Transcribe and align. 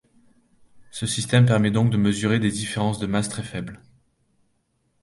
Ce 0.89 1.05
système 1.05 1.45
permet 1.45 1.69
donc 1.69 1.91
de 1.91 1.97
mesurer 1.97 2.39
des 2.39 2.49
différences 2.49 2.97
de 2.97 3.05
masse 3.05 3.29
très 3.29 3.43
faibles. 3.43 3.83